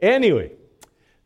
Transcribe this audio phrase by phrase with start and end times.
[0.00, 0.52] Anyway,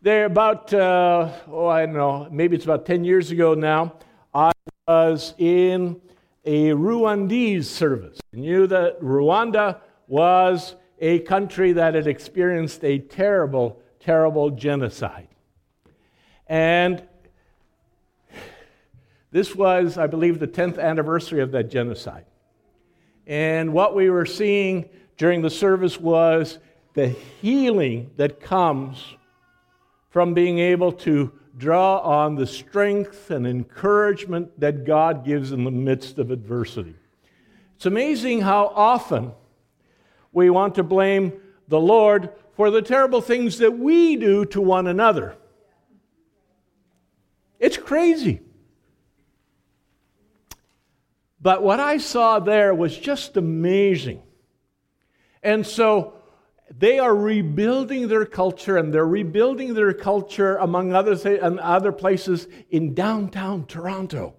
[0.03, 3.95] there about, uh, oh, I don't know, maybe it's about 10 years ago now,
[4.35, 4.51] I
[4.89, 6.01] was in
[6.45, 8.19] a Rwandese service.
[8.35, 15.29] I knew that Rwanda was a country that had experienced a terrible, terrible genocide.
[16.49, 17.01] And
[19.31, 22.25] this was, I believe, the 10th anniversary of that genocide.
[23.25, 26.59] And what we were seeing during the service was
[26.95, 29.15] the healing that comes
[30.11, 35.71] from being able to draw on the strength and encouragement that God gives in the
[35.71, 36.95] midst of adversity.
[37.77, 39.33] It's amazing how often
[40.33, 41.33] we want to blame
[41.69, 45.37] the Lord for the terrible things that we do to one another.
[47.59, 48.41] It's crazy.
[51.41, 54.23] But what I saw there was just amazing.
[55.43, 56.15] And so
[56.77, 61.93] they are rebuilding their culture, and they're rebuilding their culture, among other, th- and other
[61.93, 64.35] places, in downtown Toronto.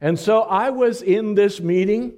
[0.00, 2.14] And so I was in this meeting,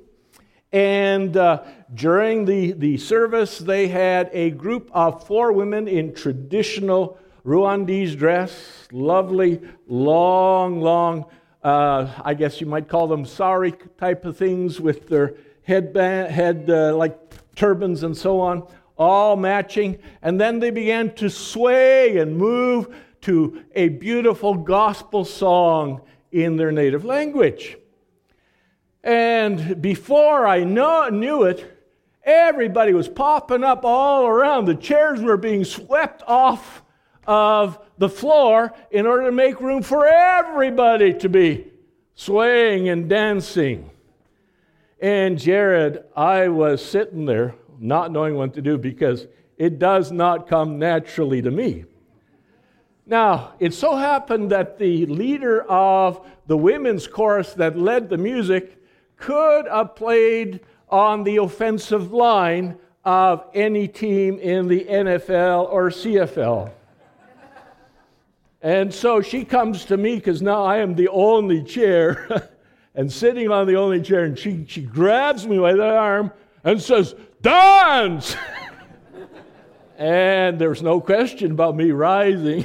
[0.72, 1.62] and uh,
[1.94, 8.88] during the, the service, they had a group of four women in traditional Rwandese dress,
[8.92, 11.26] lovely, long, long,
[11.62, 16.68] uh, I guess you might call them sari type of things with their headband, head
[16.68, 17.18] uh, like
[17.54, 18.66] turbans and so on
[18.96, 19.98] all matching.
[20.22, 26.72] And then they began to sway and move to a beautiful gospel song in their
[26.72, 27.76] native language.
[29.02, 31.70] And before I know, knew it,
[32.22, 34.64] everybody was popping up all around.
[34.64, 36.82] The chairs were being swept off
[37.26, 41.70] of the floor in order to make room for everybody to be
[42.14, 43.90] swaying and dancing.
[45.00, 50.48] And Jared, I was sitting there not knowing what to do because it does not
[50.48, 51.84] come naturally to me.
[53.06, 58.78] Now, it so happened that the leader of the women's chorus that led the music
[59.16, 66.70] could have played on the offensive line of any team in the NFL or CFL.
[68.62, 72.50] and so she comes to me because now I am the only chair
[72.94, 76.32] and sitting on the only chair, and she, she grabs me by the arm
[76.62, 78.36] and says, Dance!
[79.98, 82.64] and there's no question about me rising.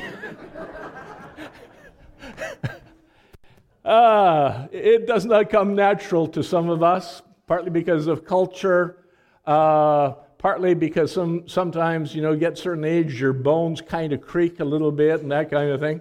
[3.83, 9.03] uh, it does not come natural to some of us, partly because of culture,
[9.45, 14.21] uh, partly because some, sometimes, you know, you get certain age, your bones kind of
[14.21, 15.99] creak a little bit and that kind of thing.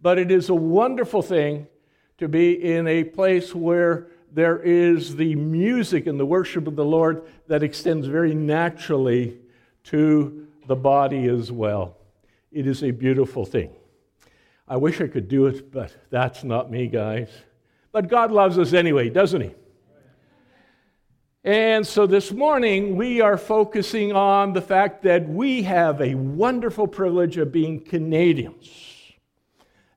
[0.00, 1.68] But it is a wonderful thing
[2.18, 6.84] to be in a place where there is the music and the worship of the
[6.84, 9.38] Lord that extends very naturally
[9.84, 11.96] to the body as well.
[12.52, 13.70] It is a beautiful thing.
[14.68, 17.28] I wish I could do it, but that's not me, guys.
[17.92, 19.50] But God loves us anyway, doesn't He?
[21.42, 26.86] And so this morning, we are focusing on the fact that we have a wonderful
[26.86, 28.68] privilege of being Canadians.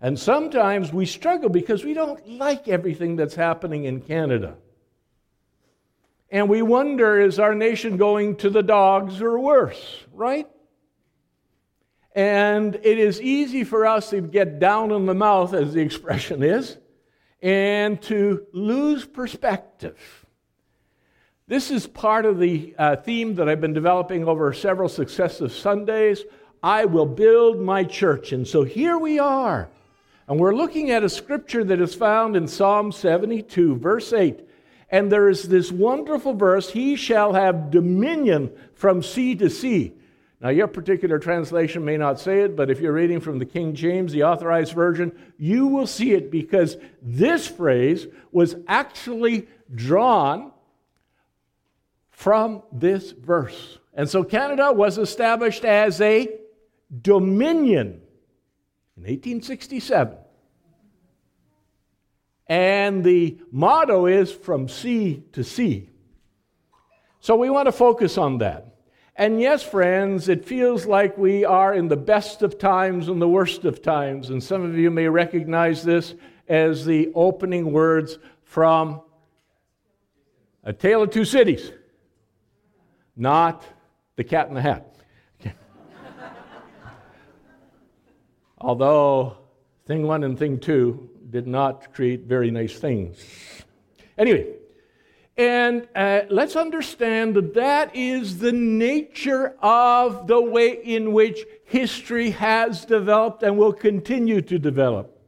[0.03, 4.58] And sometimes we struggle because we don't like everything that's happening in Canada.
[6.30, 10.46] And we wonder is our nation going to the dogs or worse, right?
[12.13, 16.44] And it is easy for us to get down in the mouth, as the expression
[16.44, 16.78] is,
[17.42, 20.25] and to lose perspective.
[21.47, 26.24] This is part of the uh, theme that I've been developing over several successive Sundays.
[26.62, 28.34] I will build my church.
[28.34, 29.69] And so here we are
[30.28, 34.47] and we're looking at a scripture that is found in Psalm 72, verse 8.
[34.89, 39.94] And there is this wonderful verse He shall have dominion from sea to sea.
[40.39, 43.73] Now, your particular translation may not say it, but if you're reading from the King
[43.73, 50.51] James, the authorized version, you will see it because this phrase was actually drawn
[52.12, 53.79] from this verse.
[53.94, 56.28] And so Canada was established as a
[57.01, 58.02] dominion
[58.98, 60.18] in 1867.
[62.48, 65.90] And the motto is from sea to sea.
[67.19, 68.74] So we want to focus on that.
[69.16, 73.28] And yes, friends, it feels like we are in the best of times and the
[73.28, 74.30] worst of times.
[74.30, 76.16] And some of you may recognize this
[76.48, 79.01] as the opening words from
[80.63, 81.72] A Tale of Two Cities,
[83.16, 83.63] not
[84.16, 84.93] The Cat in the Hat.
[88.63, 89.36] Although
[89.86, 93.18] thing one and thing two did not create very nice things.
[94.18, 94.48] Anyway,
[95.36, 102.30] And uh, let's understand that that is the nature of the way in which history
[102.31, 105.19] has developed and will continue to develop.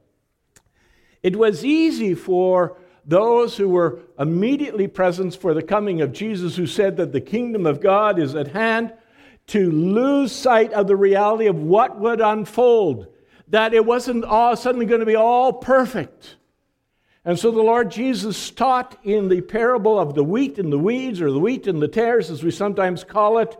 [1.23, 6.67] It was easy for those who were immediately present for the coming of Jesus, who
[6.67, 8.93] said that the kingdom of God is at hand,
[9.47, 13.07] to lose sight of the reality of what would unfold,
[13.49, 16.37] that it wasn't all suddenly going to be all perfect.
[17.23, 21.21] And so the Lord Jesus taught in the parable of the wheat and the weeds,
[21.21, 23.57] or the wheat and the tares, as we sometimes call it,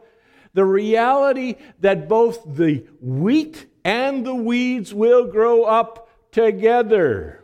[0.54, 7.44] the reality that both the wheat and the weeds will grow up together.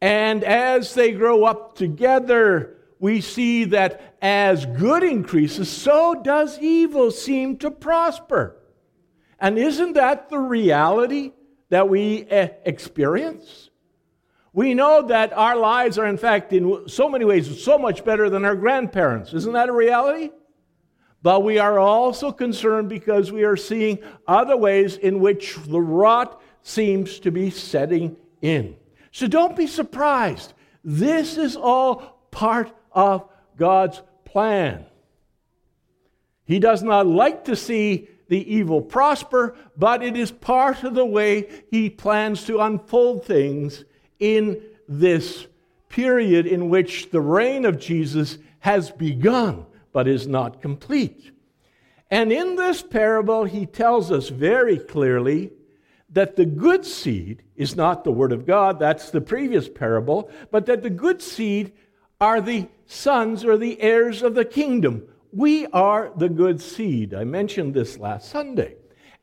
[0.00, 7.10] And as they grow up together, we see that as good increases, so does evil
[7.10, 8.56] seem to prosper.
[9.44, 11.32] And isn't that the reality
[11.68, 13.68] that we eh, experience?
[14.54, 18.30] We know that our lives are, in fact, in so many ways, so much better
[18.30, 19.34] than our grandparents.
[19.34, 20.30] Isn't that a reality?
[21.20, 26.40] But we are also concerned because we are seeing other ways in which the rot
[26.62, 28.76] seems to be setting in.
[29.12, 30.54] So don't be surprised.
[30.82, 34.86] This is all part of God's plan.
[36.46, 41.06] He does not like to see the evil prosper, but it is part of the
[41.06, 43.84] way He plans to unfold things
[44.18, 45.46] in this
[45.88, 51.30] period in which the reign of Jesus has begun but is not complete.
[52.10, 55.52] And in this parable, He tells us very clearly
[56.10, 60.66] that the good seed is not the Word of God, that's the previous parable, but
[60.66, 61.70] that the good seed
[62.20, 65.06] are the sons or the heirs of the kingdom.
[65.34, 67.12] We are the good seed.
[67.12, 68.76] I mentioned this last Sunday.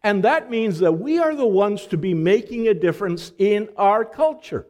[0.04, 4.04] And that means that we are the ones to be making a difference in our
[4.04, 4.68] culture.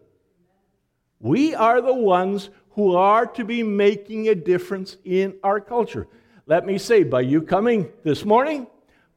[1.20, 6.08] We are the ones who are to be making a difference in our culture.
[6.46, 8.68] Let me say, by you coming this morning,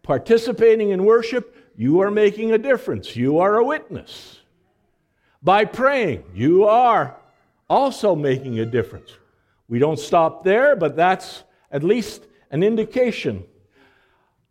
[0.03, 3.17] participating in worship, you are making a difference.
[3.17, 4.41] You are a witness.
[5.43, 7.17] By praying, you are
[7.69, 9.11] also making a difference.
[9.69, 11.43] We don't stop there, but that's
[11.75, 13.45] at least an indication.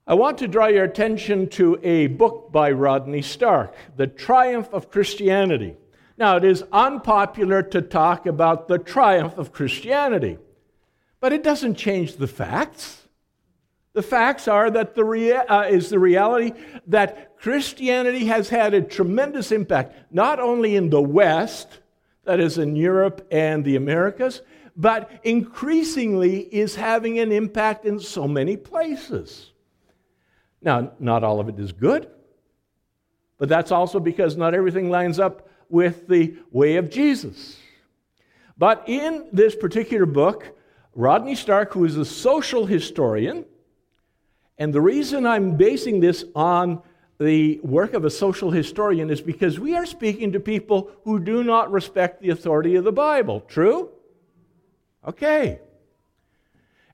[0.06, 4.92] I want to draw your attention to a book by Rodney Stark, The Triumph of
[4.92, 5.78] Christianity.
[6.18, 10.38] Now, it is unpopular to talk about the triumph of Christianity,
[11.22, 13.08] but it doesn't change the facts.
[13.94, 16.52] The facts are that the rea- uh, is the reality
[16.88, 21.80] that Christianity has had a tremendous impact, not only in the West,
[22.26, 24.42] that is in Europe and the Americas,
[24.76, 29.52] but increasingly is having an impact in so many places.
[30.62, 32.10] Now, not all of it is good,
[33.38, 37.58] but that's also because not everything lines up with the way of Jesus.
[38.58, 40.56] But in this particular book,
[40.96, 43.46] Rodney Stark, who is a social historian,
[44.58, 46.82] and the reason I'm basing this on
[47.20, 51.44] the work of a social historian is because we are speaking to people who do
[51.44, 53.42] not respect the authority of the Bible.
[53.42, 53.90] True?
[55.08, 55.60] Okay.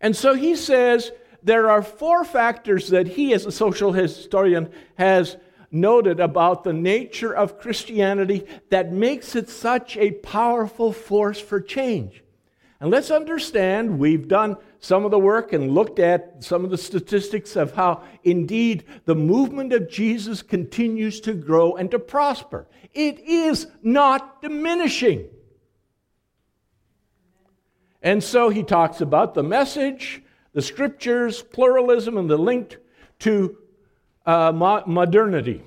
[0.02, 1.12] And so he says
[1.44, 5.38] there are four factors that he, as a social historian, has
[5.72, 12.24] noted about the nature of Christianity that makes it such a powerful force for change.
[12.80, 16.78] And let's understand, we've done some of the work and looked at some of the
[16.78, 22.68] statistics of how indeed the movement of Jesus continues to grow and to prosper.
[22.94, 25.28] It is not diminishing.
[28.02, 32.78] And so he talks about the message, the scriptures, pluralism, and the link
[33.20, 33.58] to
[34.26, 35.64] uh, mo- modernity.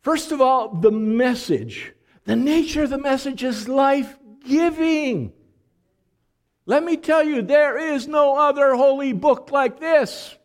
[0.00, 1.92] First of all, the message.
[2.24, 5.32] The nature of the message is life giving.
[6.66, 10.36] Let me tell you, there is no other holy book like this.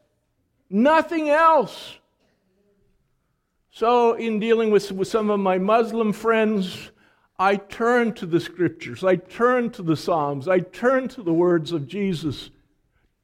[0.70, 1.96] Nothing else.
[3.72, 6.92] So, in dealing with, with some of my Muslim friends,
[7.40, 11.72] I turn to the scriptures, I turn to the Psalms, I turn to the words
[11.72, 12.50] of Jesus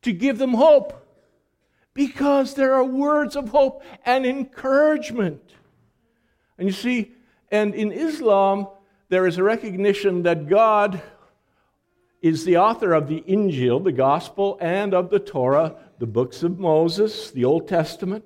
[0.03, 1.01] to give them hope.
[1.93, 5.41] Because there are words of hope and encouragement.
[6.57, 7.13] And you see,
[7.49, 8.67] and in Islam,
[9.07, 11.01] there is a recognition that God
[12.21, 16.59] is the author of the Injil, the Gospel, and of the Torah, the books of
[16.59, 18.25] Moses, the Old Testament.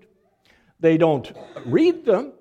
[0.80, 1.32] They don't
[1.66, 2.34] read them,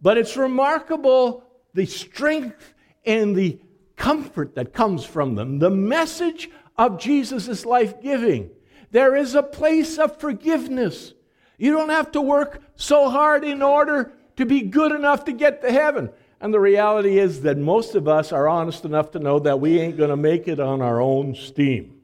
[0.00, 1.45] but it's remarkable
[1.76, 3.58] the strength and the
[3.94, 5.58] comfort that comes from them.
[5.58, 8.50] The message of Jesus is life giving.
[8.90, 11.12] There is a place of forgiveness.
[11.58, 15.62] You don't have to work so hard in order to be good enough to get
[15.62, 16.10] to heaven.
[16.40, 19.78] And the reality is that most of us are honest enough to know that we
[19.78, 22.00] ain't going to make it on our own steam.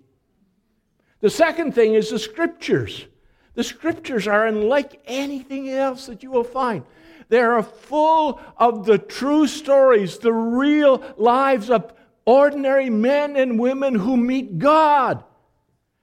[1.20, 3.06] The second thing is the scriptures.
[3.54, 6.84] The scriptures are unlike anything else that you will find.
[7.32, 11.94] They are full of the true stories, the real lives of
[12.26, 15.24] ordinary men and women who meet God,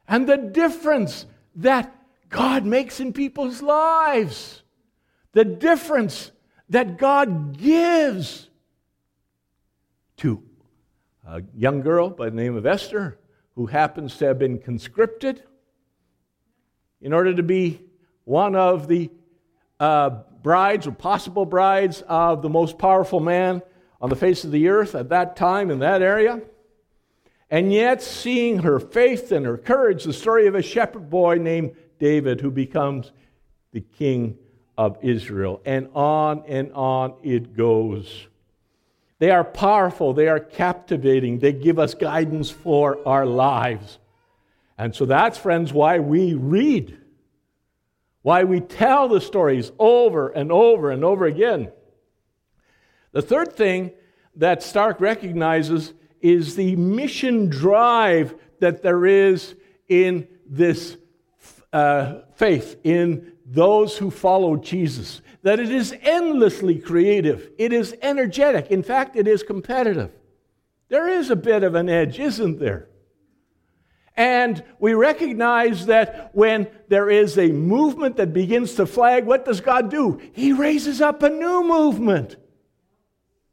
[0.08, 1.96] and the difference that
[2.30, 4.64] God makes in people's lives,
[5.34, 6.32] the difference
[6.70, 8.50] that God gives
[10.18, 10.42] to
[11.28, 13.20] a young girl by the name of Esther
[13.54, 15.44] who happens to have been conscripted
[17.02, 17.84] in order to be
[18.24, 19.12] one of the
[19.80, 23.62] uh, brides or possible brides of the most powerful man
[24.02, 26.42] on the face of the earth at that time in that area.
[27.50, 31.76] And yet, seeing her faith and her courage, the story of a shepherd boy named
[31.98, 33.12] David who becomes
[33.72, 34.38] the king
[34.78, 35.62] of Israel.
[35.66, 38.28] And on and on it goes.
[39.18, 44.00] They are powerful, they are captivating, they give us guidance for our lives.
[44.78, 46.98] And so that's, friends, why we read,
[48.30, 51.72] why we tell the stories over and over and over again.
[53.12, 53.90] The third thing
[54.36, 59.56] that Stark recognizes is the mission drive that there is
[59.88, 60.96] in this
[61.74, 65.24] uh, faith, in those who follow Jesus.
[65.42, 70.12] That it is endlessly creative, it is energetic, in fact, it is competitive.
[70.90, 72.89] There is a bit of an edge, isn't there?
[74.20, 79.62] And we recognize that when there is a movement that begins to flag, what does
[79.62, 80.20] God do?
[80.34, 82.36] He raises up a new movement.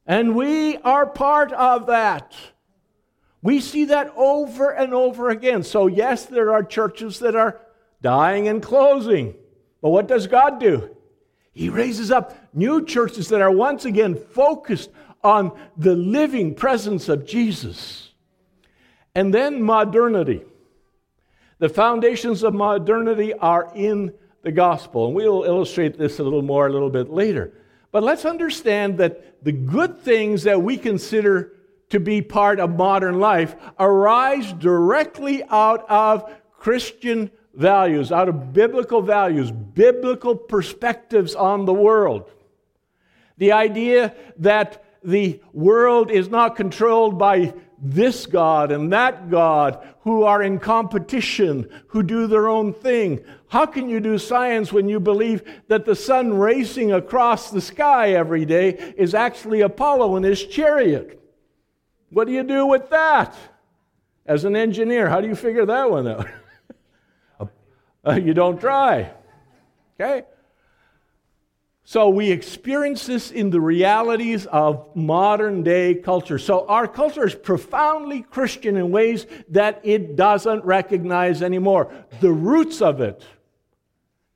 [0.07, 2.35] And we are part of that.
[3.43, 5.63] We see that over and over again.
[5.63, 7.61] So, yes, there are churches that are
[8.03, 9.37] dying and closing.
[9.81, 10.97] But what does God do?
[11.53, 14.91] He raises up new churches that are once again focused
[15.23, 18.11] on the living presence of Jesus.
[19.15, 20.43] And then modernity.
[21.59, 25.07] The foundations of modernity are in the gospel.
[25.07, 27.53] And we'll illustrate this a little more a little bit later.
[27.91, 31.53] But let's understand that the good things that we consider
[31.91, 39.03] to be part of modern life arise directly out of Christian values, out of biblical
[39.03, 42.31] values, biblical perspectives on the world.
[43.39, 50.25] The idea that the world is not controlled by this God and that God who
[50.25, 53.25] are in competition, who do their own thing.
[53.49, 58.13] How can you do science when you believe that the sun racing across the sky
[58.13, 61.21] every day is actually Apollo in his chariot?
[62.11, 63.37] What do you do with that?
[64.27, 66.27] As an engineer, how do you figure that one out?
[68.05, 69.13] uh, you don't try.
[70.01, 70.25] Okay?
[71.89, 76.37] So we experience this in the realities of modern day culture.
[76.37, 81.95] So our culture is profoundly Christian in ways that it doesn't recognize anymore.
[82.21, 83.25] The roots of it.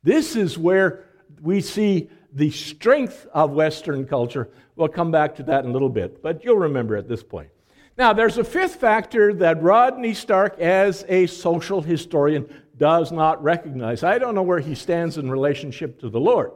[0.05, 1.07] This is where
[1.43, 4.49] we see the strength of Western culture.
[4.77, 7.51] We'll come back to that in a little bit, but you'll remember at this point.
[7.99, 14.05] Now, there's a fifth factor that Rodney Stark, as a social historian, does not recognize.
[14.05, 16.53] I don't know where he stands in relationship to the Lord.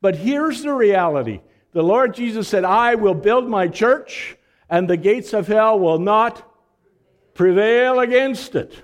[0.00, 1.40] But here's the reality
[1.72, 4.36] the Lord Jesus said, I will build my church,
[4.68, 6.46] and the gates of hell will not
[7.34, 8.82] prevail against it.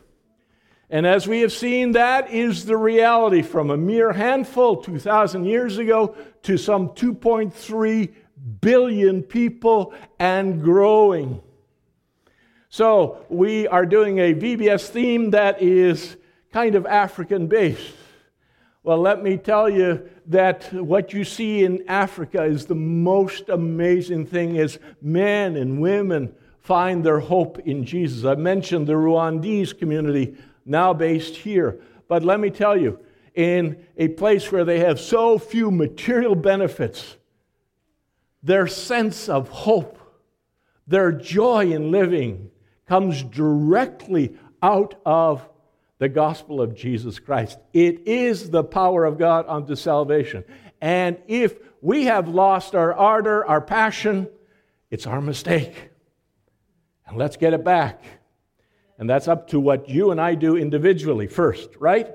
[0.88, 5.78] And as we have seen, that is the reality from a mere handful 2,000 years
[5.78, 8.14] ago to some 2.3
[8.61, 11.42] billion people and growing.
[12.68, 16.16] So, we are doing a VBS theme that is
[16.52, 17.94] kind of African based.
[18.87, 24.26] Well, let me tell you that what you see in Africa is the most amazing
[24.26, 28.25] thing is men and women find their hope in Jesus.
[28.25, 31.81] I mentioned the Rwandese community now based here.
[32.07, 33.00] But let me tell you,
[33.35, 37.16] in a place where they have so few material benefits,
[38.45, 39.99] their sense of hope,
[40.87, 42.52] their joy in living
[42.87, 45.49] comes directly out of
[45.98, 47.58] the gospel of Jesus Christ.
[47.72, 50.44] It is the power of God unto salvation.
[50.80, 54.28] And if we have lost our ardor, our passion,
[54.90, 55.90] it's our mistake.
[57.06, 58.02] And let's get it back.
[58.98, 62.14] And that's up to what you and I do individually first, right?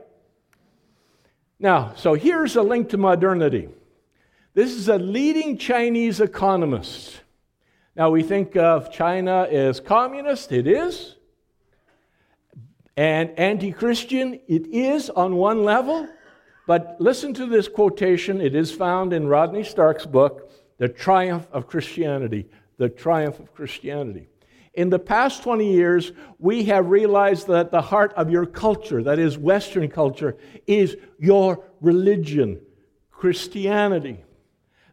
[1.59, 3.69] Now, so here's a link to modernity.
[4.53, 7.21] This is a leading Chinese economist.
[7.95, 11.15] Now, we think of China as communist, it is.
[12.97, 16.07] And anti Christian, it is on one level.
[16.67, 18.39] But listen to this quotation.
[18.39, 22.47] It is found in Rodney Stark's book, The triumph of Christianity.
[22.77, 24.27] The triumph of Christianity.
[24.73, 29.19] In the past 20 years, we have realized that the heart of your culture, that
[29.19, 32.61] is Western culture, is your religion,
[33.11, 34.23] Christianity.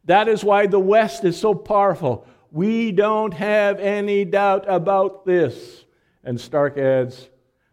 [0.05, 2.27] That is why the West is so powerful.
[2.51, 5.85] We don't have any doubt about this.
[6.25, 7.29] And Stark adds,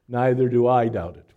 [0.08, 1.32] Neither do I doubt it.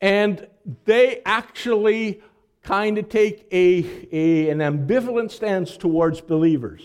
[0.00, 0.46] And
[0.84, 2.20] they actually
[2.62, 6.82] kind of take a, a, an ambivalent stance towards believers.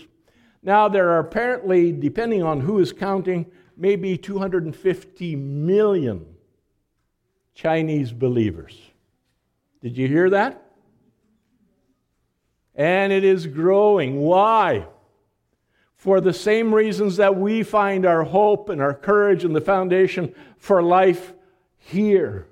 [0.62, 6.24] Now, there are apparently, depending on who is counting, maybe 250 million
[7.54, 8.78] Chinese believers.
[9.80, 10.64] Did you hear that?
[12.74, 14.20] And it is growing.
[14.20, 14.86] Why?
[16.02, 20.34] For the same reasons that we find our hope and our courage and the foundation
[20.56, 21.32] for life
[21.78, 22.48] here.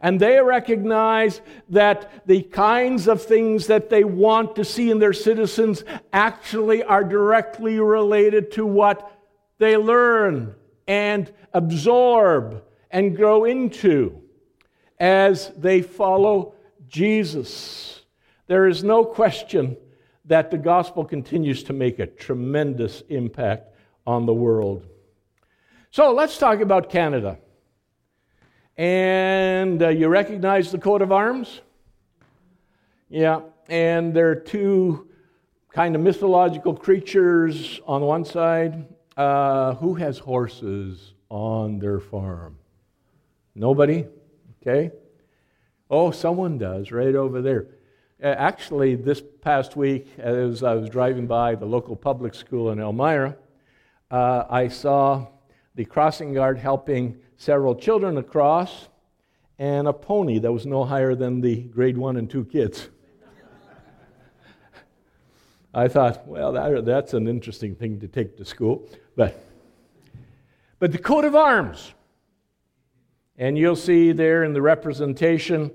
[0.00, 1.40] And they recognize
[1.70, 7.02] that the kinds of things that they want to see in their citizens actually are
[7.02, 9.10] directly related to what
[9.58, 10.54] they learn
[10.86, 14.22] and absorb and grow into
[15.00, 16.54] as they follow
[16.86, 18.04] Jesus.
[18.46, 19.76] There is no question
[20.24, 23.74] that the gospel continues to make a tremendous impact
[24.06, 24.86] on the world.
[25.90, 27.38] So let's talk about Canada.
[28.76, 31.60] And uh, you recognize the coat of arms?
[33.08, 35.08] Yeah, and there are two
[35.72, 38.86] kind of mythological creatures on one side.
[39.16, 42.56] Uh, who has horses on their farm?
[43.54, 44.06] Nobody?
[44.60, 44.90] Okay.
[45.90, 47.66] Oh, someone does right over there.
[48.22, 52.78] Uh, actually, this past week, as I was driving by the local public school in
[52.78, 53.36] Elmira,
[54.12, 55.26] uh, I saw
[55.74, 58.88] the crossing guard helping several children across,
[59.58, 62.90] and a pony that was no higher than the grade one and two kids.
[65.74, 68.88] I thought, well, that, that's an interesting thing to take to school.
[69.16, 69.44] But,
[70.78, 71.92] but the coat of arms,
[73.36, 75.72] and you'll see there in the representation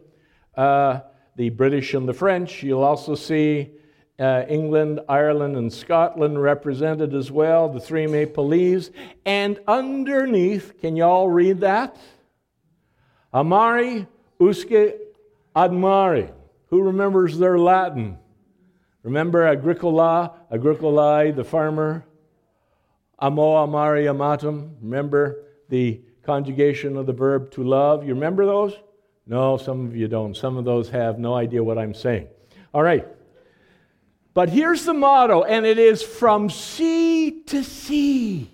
[0.55, 1.01] uh,
[1.37, 2.63] the British and the French.
[2.63, 3.69] You'll also see
[4.19, 8.89] uh, England, Ireland, and Scotland represented as well, the three maple leaves.
[9.23, 11.95] And underneath, can you all read that?
[13.33, 14.07] Amari
[14.39, 14.95] usque
[15.55, 16.31] admari.
[16.69, 18.17] Who remembers their Latin?
[19.03, 22.03] Remember agricola, agricolae, the farmer?
[23.19, 24.71] Amo amari amatum.
[24.81, 28.03] Remember the conjugation of the verb to love?
[28.03, 28.73] You remember those?
[29.27, 30.35] No, some of you don't.
[30.35, 32.27] Some of those have no idea what I'm saying.
[32.73, 33.05] All right.
[34.33, 38.49] But here's the motto, and it is from sea to sea.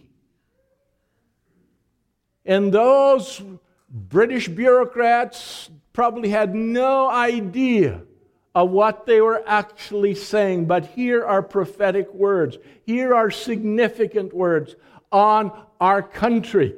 [2.46, 3.42] And those
[3.90, 8.02] British bureaucrats probably had no idea
[8.56, 10.66] of what they were actually saying.
[10.66, 14.76] But here are prophetic words, here are significant words
[15.12, 16.76] on our country.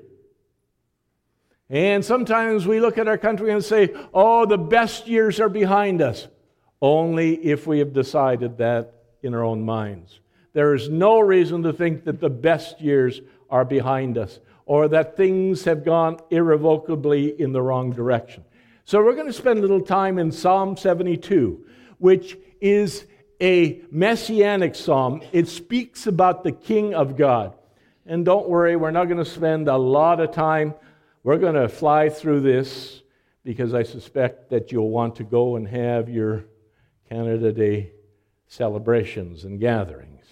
[1.70, 6.02] And sometimes we look at our country and say, oh, the best years are behind
[6.02, 6.28] us.
[6.82, 10.20] Only if we have decided that in our own minds.
[10.54, 15.18] There is no reason to think that the best years are behind us or that
[15.18, 18.44] things have gone irrevocably in the wrong direction.
[18.84, 21.66] So we're going to spend a little time in Psalm 72,
[21.98, 23.06] which is
[23.42, 25.22] a messianic psalm.
[25.32, 27.56] It speaks about the King of God.
[28.06, 30.76] And don't worry, we're not going to spend a lot of time.
[31.26, 33.02] We're going to fly through this
[33.44, 36.46] because I suspect that you'll want to go and have your
[37.10, 37.94] Canada Day
[38.46, 40.24] celebrations and gatherings.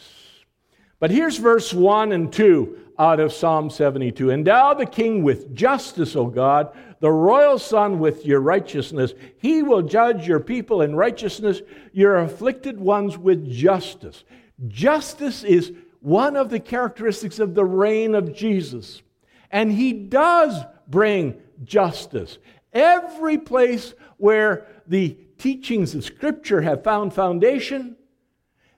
[0.99, 6.15] But here's verse 1 and 2 out of Psalm 72 Endow the king with justice,
[6.15, 9.15] O God, the royal son with your righteousness.
[9.39, 14.25] He will judge your people in righteousness, your afflicted ones with justice.
[14.67, 19.01] Justice is one of the characteristics of the reign of Jesus.
[19.49, 22.37] And he does bring justice.
[22.71, 27.95] Every place where the teachings of Scripture have found foundation,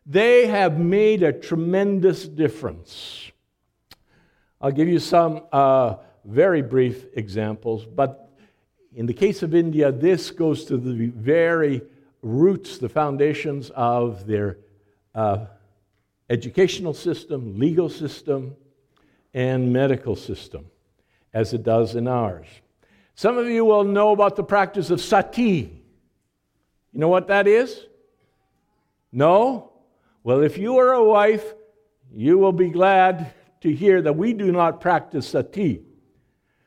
[0.06, 3.32] they have made a tremendous difference.
[4.62, 8.32] I'll give you some uh, very brief examples, but
[8.94, 11.82] in the case of India, this goes to the very
[12.22, 14.58] roots, the foundations of their
[15.14, 15.46] uh,
[16.30, 18.56] educational system, legal system,
[19.34, 20.66] and medical system,
[21.36, 22.48] as it does in ours.
[23.14, 25.84] Some of you will know about the practice of sati.
[26.94, 27.86] You know what that is?
[29.12, 29.74] No?
[30.24, 31.44] Well, if you are a wife,
[32.14, 35.82] you will be glad to hear that we do not practice sati.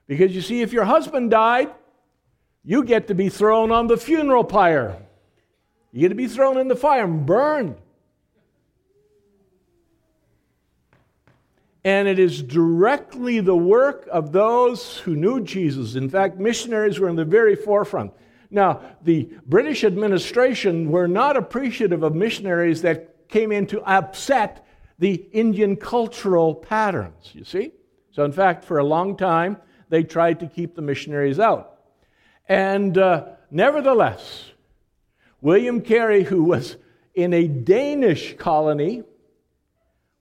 [0.06, 1.70] Because you see, if your husband died,
[2.62, 5.02] you get to be thrown on the funeral pyre.
[5.92, 7.76] You get to be thrown in the fire and burned.
[11.88, 15.94] And it is directly the work of those who knew Jesus.
[15.94, 18.12] In fact, missionaries were in the very forefront.
[18.50, 24.66] Now, the British administration were not appreciative of missionaries that came in to upset
[24.98, 27.72] the Indian cultural patterns, you see?
[28.10, 29.56] So, in fact, for a long time,
[29.88, 31.78] they tried to keep the missionaries out.
[32.50, 34.50] And uh, nevertheless,
[35.40, 36.76] William Carey, who was
[37.14, 39.04] in a Danish colony,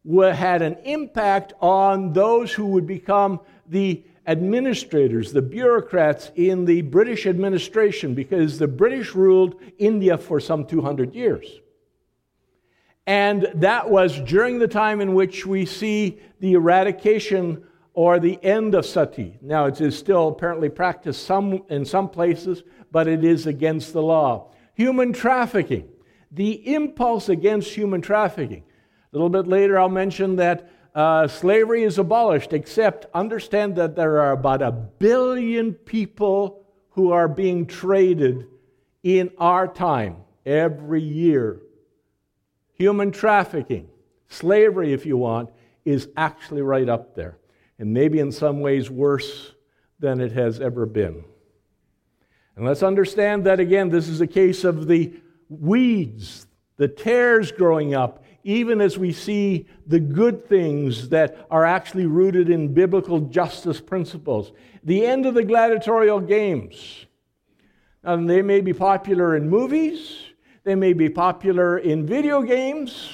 [0.07, 7.25] had an impact on those who would become the administrators, the bureaucrats in the British
[7.25, 11.61] administration, because the British ruled India for some 200 years.
[13.05, 18.75] And that was during the time in which we see the eradication or the end
[18.75, 19.39] of sati.
[19.41, 24.01] Now, it is still apparently practiced some, in some places, but it is against the
[24.01, 24.51] law.
[24.75, 25.87] Human trafficking,
[26.31, 28.63] the impulse against human trafficking.
[29.17, 34.19] A little bit later, I'll mention that uh, slavery is abolished, except understand that there
[34.19, 38.45] are about a billion people who are being traded
[39.01, 41.63] in our time every year.
[42.75, 43.89] Human trafficking,
[44.27, 45.49] slavery, if you want,
[45.83, 47.39] is actually right up there,
[47.79, 49.53] and maybe in some ways worse
[49.97, 51.23] than it has ever been.
[52.55, 55.11] And let's understand that again, this is a case of the
[55.49, 62.05] weeds, the tares growing up even as we see the good things that are actually
[62.05, 64.53] rooted in biblical justice principles.
[64.85, 67.07] The end of the gladiatorial games.
[68.05, 70.21] Now, they may be popular in movies,
[70.63, 73.09] they may be popular in video games,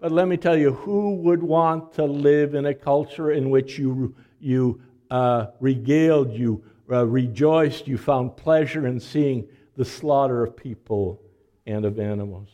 [0.00, 3.78] but let me tell you, who would want to live in a culture in which
[3.78, 10.54] you, you uh, regaled, you uh, rejoiced, you found pleasure in seeing the slaughter of
[10.54, 11.22] people
[11.64, 12.50] and of animals?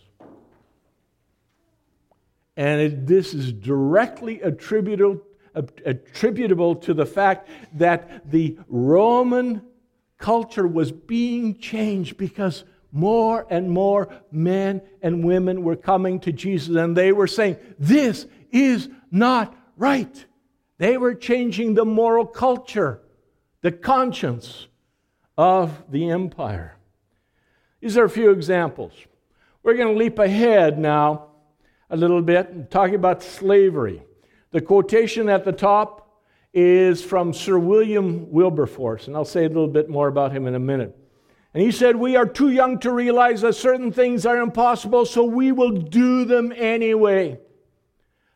[2.56, 5.22] And it, this is directly attributable,
[5.54, 9.62] attributable to the fact that the Roman
[10.18, 16.76] culture was being changed because more and more men and women were coming to Jesus
[16.76, 20.24] and they were saying, This is not right.
[20.78, 23.00] They were changing the moral culture,
[23.62, 24.68] the conscience
[25.36, 26.76] of the empire.
[27.80, 28.92] These are a few examples.
[29.62, 31.33] We're going to leap ahead now
[31.90, 34.02] a little bit, talking about slavery.
[34.50, 39.68] The quotation at the top is from Sir William Wilberforce, and I'll say a little
[39.68, 40.96] bit more about him in a minute.
[41.52, 45.24] And he said, We are too young to realize that certain things are impossible, so
[45.24, 47.38] we will do them anyway.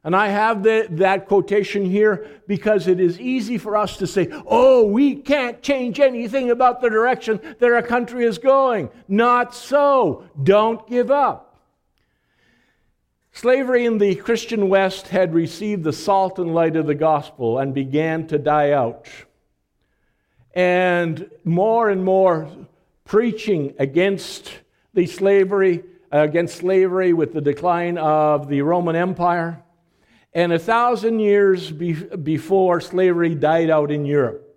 [0.04, 4.28] And I have the, that quotation here because it is easy for us to say,
[4.46, 8.90] oh, we can't change anything about the direction that our country is going.
[9.08, 10.24] Not so.
[10.42, 11.47] Don't give up.
[13.40, 17.72] Slavery in the Christian West had received the salt and light of the gospel and
[17.72, 19.06] began to die out.
[20.56, 22.48] And more and more
[23.04, 24.50] preaching against
[24.92, 29.62] the slavery, against slavery with the decline of the Roman Empire.
[30.34, 34.52] And a thousand years be- before slavery died out in Europe.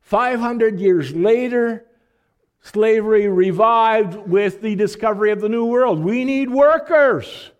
[0.00, 1.84] 500 years later,
[2.62, 6.02] slavery revived with the discovery of the New World.
[6.02, 7.50] We need workers.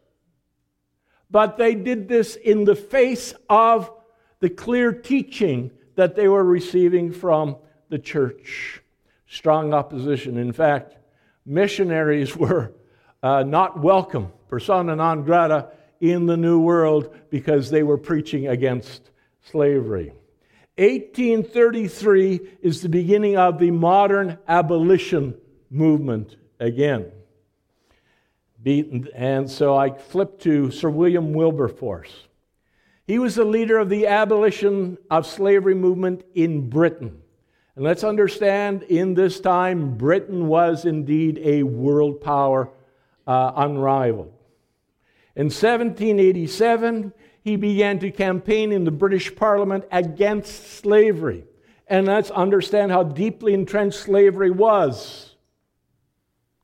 [1.31, 3.91] But they did this in the face of
[4.41, 7.57] the clear teaching that they were receiving from
[7.89, 8.83] the church.
[9.27, 10.37] Strong opposition.
[10.37, 10.97] In fact,
[11.45, 12.73] missionaries were
[13.23, 19.11] uh, not welcome, persona non grata, in the New World because they were preaching against
[19.51, 20.13] slavery.
[20.77, 25.35] 1833 is the beginning of the modern abolition
[25.71, 27.11] movement again
[28.67, 29.07] beaten.
[29.15, 32.27] And so I flipped to Sir William Wilberforce.
[33.07, 37.23] He was the leader of the abolition of slavery movement in Britain.
[37.77, 42.69] And let's understand, in this time, Britain was indeed a world power
[43.25, 44.33] uh, unrivaled.
[45.37, 47.13] In 1787,
[47.45, 51.45] he began to campaign in the British Parliament against slavery.
[51.87, 55.37] And let's understand how deeply entrenched slavery was.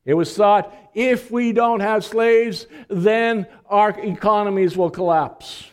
[0.04, 5.70] It was thought if we don't have slaves, then our economies will collapse.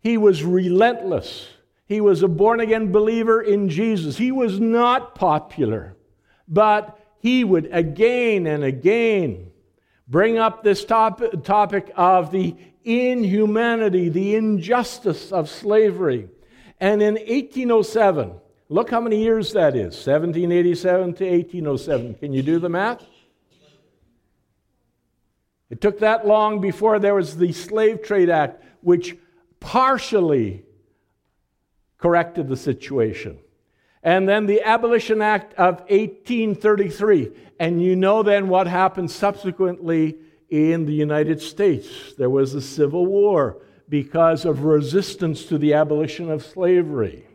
[0.00, 1.48] He was relentless.
[1.86, 4.16] He was a born again believer in Jesus.
[4.16, 5.96] He was not popular,
[6.48, 9.50] but he would again and again
[10.08, 12.54] bring up this top, topic of the
[12.84, 16.28] inhumanity, the injustice of slavery.
[16.78, 22.14] And in 1807, Look how many years that is 1787 to 1807.
[22.14, 23.04] Can you do the math?
[25.70, 29.16] It took that long before there was the Slave Trade Act, which
[29.60, 30.64] partially
[31.98, 33.38] corrected the situation.
[34.02, 37.32] And then the Abolition Act of 1833.
[37.58, 40.16] And you know then what happened subsequently
[40.48, 42.14] in the United States.
[42.16, 47.26] There was a civil war because of resistance to the abolition of slavery.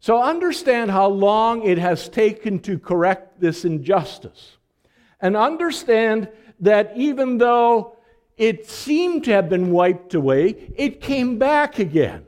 [0.00, 4.56] So understand how long it has taken to correct this injustice.
[5.20, 6.28] And understand
[6.60, 7.96] that even though
[8.36, 12.26] it seemed to have been wiped away, it came back again.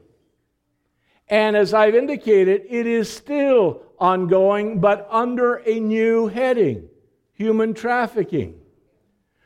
[1.28, 6.88] And as I've indicated, it is still ongoing, but under a new heading
[7.32, 8.60] human trafficking.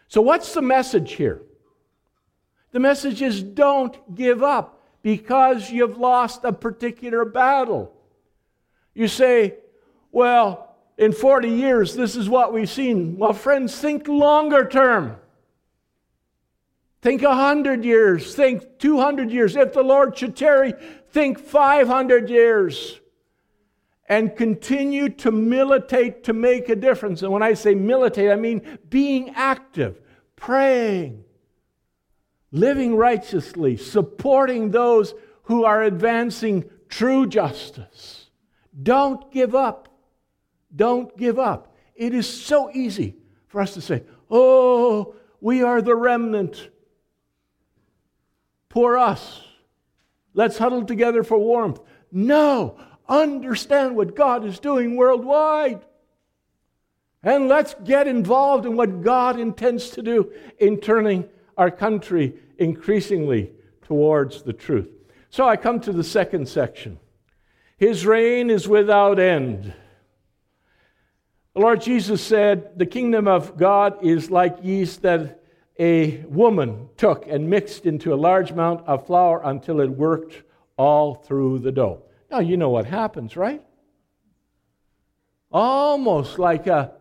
[0.09, 1.43] So, what's the message here?
[2.73, 7.93] The message is don't give up because you've lost a particular battle.
[8.93, 9.55] You say,
[10.11, 10.66] well,
[10.99, 13.19] in 40 years, this is what we've seen.
[13.19, 15.17] Well, friends, think longer term.
[17.03, 18.35] Think 100 years.
[18.35, 19.57] Think 200 years.
[19.57, 20.75] If the Lord should tarry,
[21.11, 22.99] think 500 years.
[24.09, 27.23] And continue to militate to make a difference.
[27.23, 30.01] And when I say militate, I mean being active,
[30.37, 31.25] praying,
[32.53, 35.13] living righteously, supporting those
[35.45, 38.31] who are advancing true justice.
[38.83, 39.96] Don't give up.
[40.75, 41.75] Don't give up.
[41.95, 43.17] It is so easy
[43.49, 46.71] for us to say, Oh, we are the remnant.
[48.69, 49.43] Poor us.
[50.35, 51.81] Let's huddle together for warmth.
[52.13, 55.83] No, understand what God is doing worldwide.
[57.23, 63.53] And let's get involved in what God intends to do in turning our country increasingly
[63.83, 64.89] towards the truth.
[65.31, 66.99] So I come to the second section.
[67.79, 69.75] His reign is without end.
[71.57, 75.41] The Lord Jesus said, The kingdom of God is like yeast that
[75.79, 80.43] a woman took and mixed into a large amount of flour until it worked
[80.77, 82.03] all through the dough.
[82.31, 83.65] Now, you know what happens, right?
[85.51, 86.93] Almost like a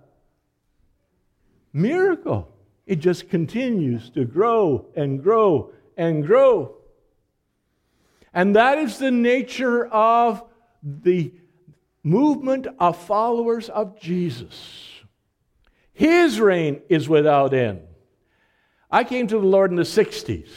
[1.74, 2.50] miracle.
[2.86, 6.78] It just continues to grow and grow and grow.
[8.34, 10.46] And that is the nature of
[10.82, 11.34] the
[12.06, 15.02] movement of followers of Jesus.
[15.92, 17.82] His reign is without end.
[18.92, 20.50] I came to the Lord in the 60s,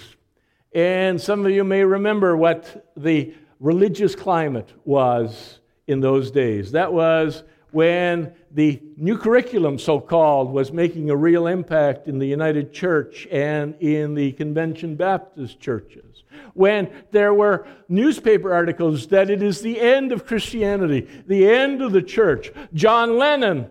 [0.75, 6.73] and some of you may remember what the religious climate was in those days.
[6.73, 12.27] That was when the new curriculum, so called, was making a real impact in the
[12.27, 16.08] United Church and in the Convention Baptist churches.
[16.55, 21.93] When there were newspaper articles that it is the end of Christianity, the end of
[21.93, 22.51] the church.
[22.75, 23.69] John Lennon,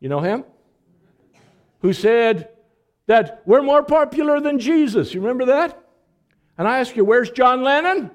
[0.00, 0.44] you know him?
[1.80, 2.50] Who said,
[3.10, 5.12] that we're more popular than Jesus.
[5.12, 5.84] You remember that?
[6.56, 8.08] And I ask you, where's John Lennon?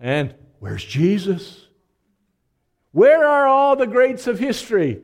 [0.00, 1.66] And where's Jesus?
[2.92, 5.02] Where are all the greats of history?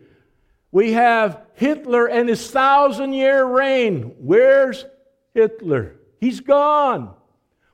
[0.71, 4.15] We have Hitler and his thousand year reign.
[4.17, 4.87] Where's
[5.35, 5.97] Hitler?
[6.23, 7.13] He's gone.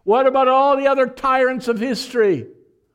[0.05, 2.47] What about all the other tyrants of history?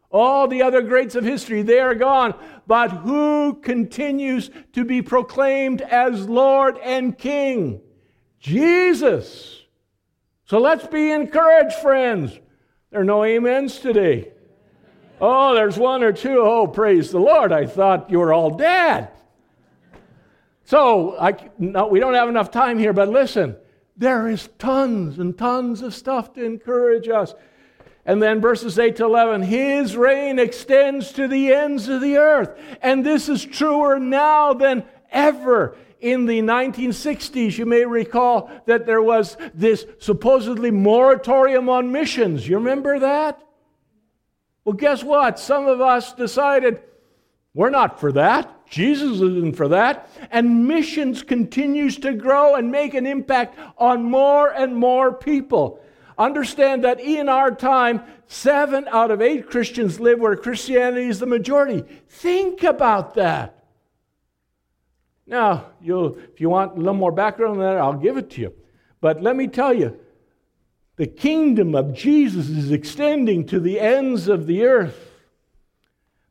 [0.10, 2.34] All the other greats of history, they are gone.
[2.66, 7.82] But who continues to be proclaimed as Lord and King?
[8.40, 9.62] Jesus.
[10.46, 12.32] So let's be encouraged, friends.
[12.90, 14.32] There are no amens today.
[15.22, 16.40] Oh, there's one or two.
[16.40, 17.52] Oh, praise the Lord.
[17.52, 19.10] I thought you were all dead.
[20.64, 23.56] So I, no, we don't have enough time here, but listen,
[23.96, 27.34] there is tons and tons of stuff to encourage us.
[28.06, 32.60] And then verses 8 to 11, his reign extends to the ends of the earth.
[32.82, 35.78] And this is truer now than ever.
[36.02, 42.46] In the 1960s, you may recall that there was this supposedly moratorium on missions.
[42.46, 43.42] You remember that?
[44.66, 45.40] Well, guess what?
[45.40, 46.82] Some of us decided
[47.54, 48.68] we're not for that.
[48.68, 50.10] Jesus isn't for that.
[50.32, 55.80] And missions continues to grow and make an impact on more and more people.
[56.18, 61.26] Understand that in our time, seven out of eight Christians live where Christianity is the
[61.26, 61.84] majority.
[62.10, 63.66] Think about that.
[65.26, 68.54] Now, if you want a little more background on that, I'll give it to you.
[69.00, 70.00] But let me tell you,
[70.96, 75.13] the kingdom of Jesus is extending to the ends of the earth.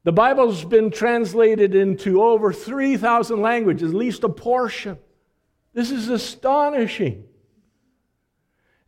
[0.05, 4.99] The Bible's been translated into over 3,000 languages, at least a portion.
[5.75, 7.25] This is astonishing.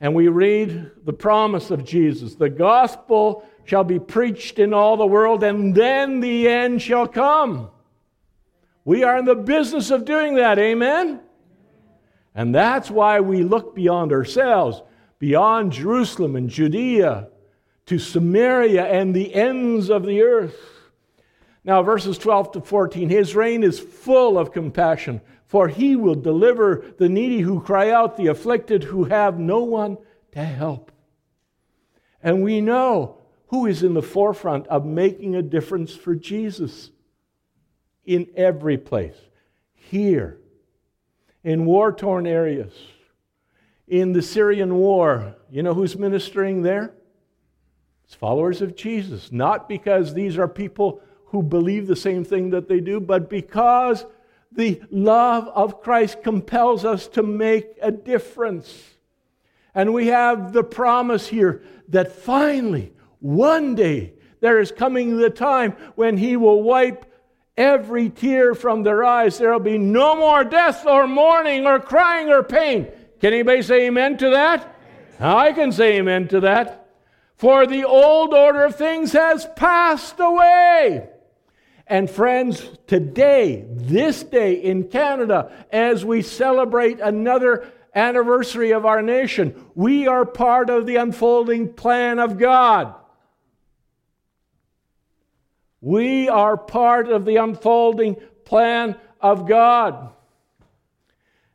[0.01, 5.07] And we read the promise of Jesus the gospel shall be preached in all the
[5.07, 7.71] world, and then the end shall come.
[8.85, 11.21] We are in the business of doing that, amen?
[12.35, 14.83] And that's why we look beyond ourselves,
[15.19, 17.29] beyond Jerusalem and Judea
[17.87, 20.74] to Samaria and the ends of the earth.
[21.65, 26.85] Now, verses 12 to 14 His reign is full of compassion, for he will deliver
[26.99, 29.97] the needy who cry out, the afflicted who have no one
[30.33, 30.93] to help.
[32.23, 36.91] And we know who is in the forefront of making a difference for Jesus
[38.05, 39.17] in every place.
[39.75, 40.39] Here,
[41.43, 42.73] in war torn areas,
[43.87, 46.95] in the Syrian war, you know who's ministering there?
[48.05, 49.31] It's followers of Jesus.
[49.31, 54.07] Not because these are people who believe the same thing that they do, but because
[54.53, 58.83] the love of Christ compels us to make a difference.
[59.75, 65.73] And we have the promise here that finally, one day, there is coming the time
[65.97, 67.07] when He will wipe
[67.57, 69.39] every tear from their eyes.
[69.39, 72.87] There will be no more death or mourning or crying or pain.
[73.21, 74.77] Can anybody say amen to that?
[75.19, 76.89] I can say amen to that.
[77.37, 81.09] For the old order of things has passed away.
[81.87, 89.55] And friends, today, this day in Canada, as we celebrate another anniversary of our nation,
[89.75, 92.95] we are part of the unfolding plan of God.
[95.81, 98.17] We are part of the unfolding
[98.47, 100.11] plan of God.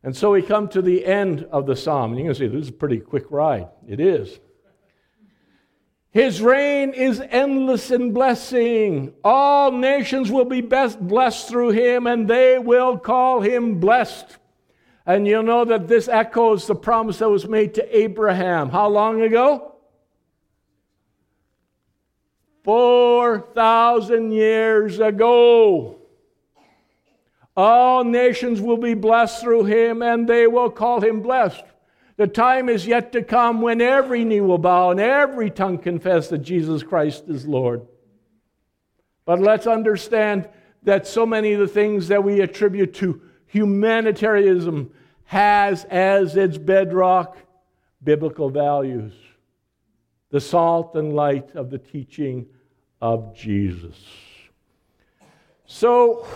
[0.03, 2.11] And so we come to the end of the psalm.
[2.11, 3.67] And you can see this is a pretty quick ride.
[3.87, 4.39] It is.
[6.11, 9.13] His reign is endless in blessing.
[9.23, 14.37] All nations will be best blessed through him, and they will call him blessed.
[15.05, 18.69] And you'll know that this echoes the promise that was made to Abraham.
[18.69, 19.75] How long ago?
[22.63, 25.99] 4,000 years ago.
[27.55, 31.63] All nations will be blessed through him, and they will call him blessed.
[32.19, 36.27] The time is yet to come when every knee will bow and every tongue confess
[36.27, 37.87] that Jesus Christ is Lord.
[39.23, 40.49] But let's understand
[40.83, 44.91] that so many of the things that we attribute to humanitarianism
[45.23, 47.37] has as its bedrock
[48.03, 49.13] biblical values
[50.29, 52.47] the salt and light of the teaching
[53.01, 53.95] of Jesus.
[55.65, 56.27] So,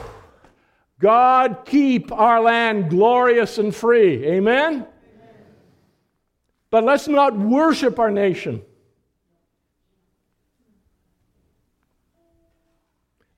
[0.97, 4.25] God keep our land glorious and free.
[4.25, 4.87] Amen?
[6.73, 8.63] But let's not worship our nation.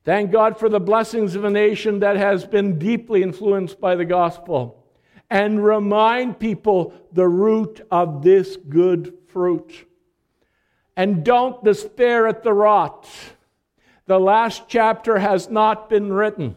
[0.06, 4.06] Thank God for the blessings of a nation that has been deeply influenced by the
[4.06, 4.86] gospel.
[5.28, 9.86] And remind people the root of this good fruit
[10.96, 13.06] and don't despair at the rot.
[14.06, 16.56] The last chapter has not been written.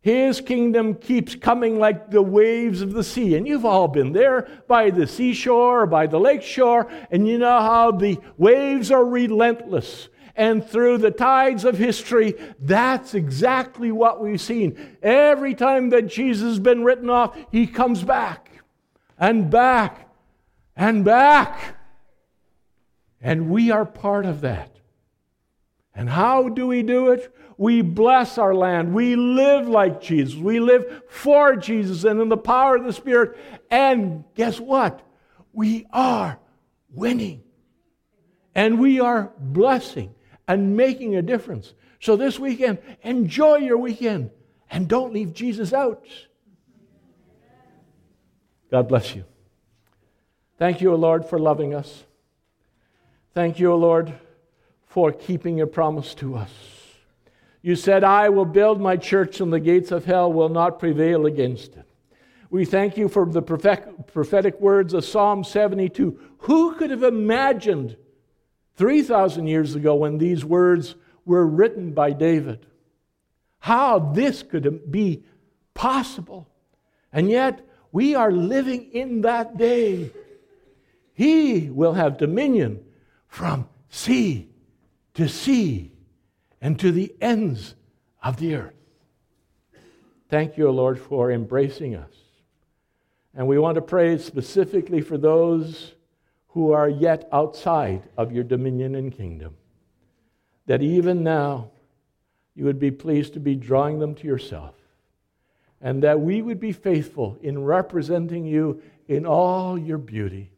[0.00, 3.34] His kingdom keeps coming like the waves of the sea.
[3.34, 7.38] And you've all been there by the seashore or by the lake shore, and you
[7.38, 10.08] know how the waves are relentless.
[10.36, 14.96] And through the tides of history, that's exactly what we've seen.
[15.02, 18.52] Every time that Jesus has been written off, he comes back
[19.18, 20.08] and back
[20.76, 21.76] and back.
[23.20, 24.78] And we are part of that.
[25.92, 27.34] And how do we do it?
[27.58, 28.94] We bless our land.
[28.94, 30.36] We live like Jesus.
[30.36, 33.36] We live for Jesus and in the power of the Spirit.
[33.68, 35.02] And guess what?
[35.52, 36.38] We are
[36.94, 37.42] winning.
[38.54, 40.14] And we are blessing
[40.46, 41.74] and making a difference.
[42.00, 44.30] So this weekend, enjoy your weekend
[44.70, 46.04] and don't leave Jesus out.
[48.70, 49.24] God bless you.
[50.58, 52.04] Thank you, O Lord, for loving us.
[53.34, 54.14] Thank you, O Lord,
[54.86, 56.77] for keeping your promise to us.
[57.60, 61.26] You said, I will build my church, and the gates of hell will not prevail
[61.26, 61.84] against it.
[62.50, 66.18] We thank you for the prophetic words of Psalm 72.
[66.38, 67.96] Who could have imagined
[68.76, 70.94] 3,000 years ago when these words
[71.24, 72.64] were written by David?
[73.58, 75.24] How this could be
[75.74, 76.48] possible.
[77.12, 80.10] And yet, we are living in that day.
[81.12, 82.84] He will have dominion
[83.26, 84.48] from sea
[85.14, 85.92] to sea
[86.60, 87.74] and to the ends
[88.22, 88.74] of the earth.
[90.28, 92.12] Thank you, Lord, for embracing us.
[93.34, 95.94] And we want to pray specifically for those
[96.48, 99.56] who are yet outside of your dominion and kingdom.
[100.66, 101.70] That even now
[102.54, 104.74] you would be pleased to be drawing them to yourself.
[105.80, 110.50] And that we would be faithful in representing you in all your beauty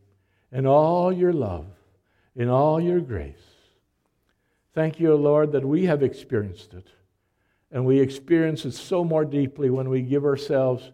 [0.53, 1.66] in all your love
[2.36, 3.34] in all your grace.
[4.74, 6.86] Thank you, Lord, that we have experienced it.
[7.72, 10.90] And we experience it so more deeply when we give ourselves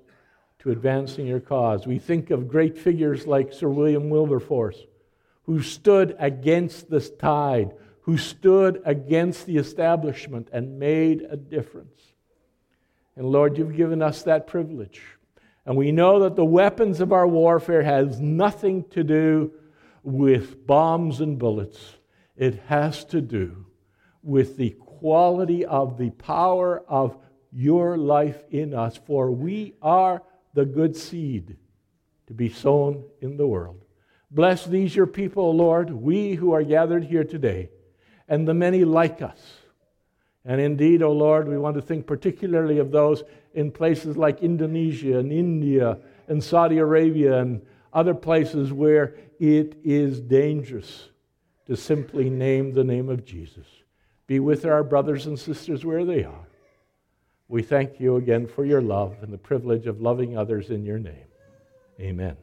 [0.60, 1.86] to advancing your cause.
[1.86, 4.86] We think of great figures like Sir William Wilberforce,
[5.44, 12.00] who stood against this tide, who stood against the establishment and made a difference.
[13.16, 15.02] And Lord, you've given us that privilege.
[15.64, 19.52] And we know that the weapons of our warfare has nothing to do
[20.02, 21.96] with bombs and bullets.
[22.36, 23.66] It has to do
[24.22, 27.16] with the quality of the power of
[27.52, 30.22] your life in us, for we are
[30.52, 31.56] the good seed
[32.26, 33.82] to be sown in the world.
[34.30, 37.70] Bless these your people, Lord, we who are gathered here today,
[38.28, 39.40] and the many like us.
[40.44, 43.22] And indeed, O oh Lord, we want to think particularly of those
[43.54, 47.62] in places like Indonesia and India and Saudi Arabia and
[47.92, 51.08] other places where it is dangerous
[51.66, 53.66] to simply name the name of Jesus.
[54.26, 56.46] Be with our brothers and sisters where they are.
[57.48, 60.98] We thank you again for your love and the privilege of loving others in your
[60.98, 61.26] name.
[62.00, 62.36] Amen.